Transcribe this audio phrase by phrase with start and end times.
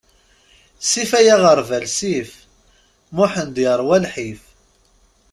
[0.89, 2.29] Sif ay aɣerbal, sif;
[3.15, 4.41] Muḥend yerwa lḥif!